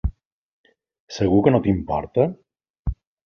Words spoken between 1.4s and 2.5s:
que no t'importa?